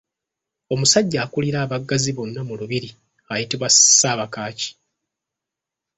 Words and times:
Omusajja 0.73 1.17
akulira 1.25 1.57
abaggazi 1.65 2.11
bonna 2.17 2.41
mu 2.47 2.53
lubiri 2.59 2.89
ayitibwa 3.33 3.67
Ssaabakaaki. 3.73 4.69